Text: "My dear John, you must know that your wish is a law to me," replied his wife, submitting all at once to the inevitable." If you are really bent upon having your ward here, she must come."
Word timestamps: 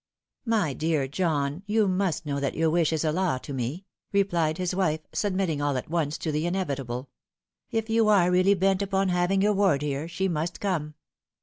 "My 0.57 0.73
dear 0.73 1.07
John, 1.07 1.61
you 1.67 1.87
must 1.87 2.25
know 2.25 2.39
that 2.39 2.55
your 2.55 2.71
wish 2.71 2.91
is 2.91 3.03
a 3.05 3.11
law 3.11 3.37
to 3.37 3.53
me," 3.53 3.85
replied 4.11 4.57
his 4.57 4.73
wife, 4.73 5.01
submitting 5.13 5.61
all 5.61 5.77
at 5.77 5.91
once 5.91 6.17
to 6.17 6.31
the 6.31 6.47
inevitable." 6.47 7.11
If 7.69 7.87
you 7.87 8.07
are 8.07 8.31
really 8.31 8.55
bent 8.55 8.81
upon 8.81 9.09
having 9.09 9.43
your 9.43 9.53
ward 9.53 9.83
here, 9.83 10.07
she 10.07 10.27
must 10.27 10.59
come." 10.59 10.95